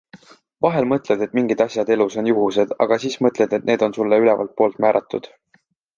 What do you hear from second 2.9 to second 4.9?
siis mõtled, et need on sulle ülevalt poolt